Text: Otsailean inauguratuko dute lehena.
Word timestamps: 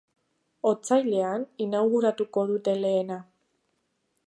Otsailean 0.69 1.43
inauguratuko 1.67 2.47
dute 2.53 2.77
lehena. 2.81 3.21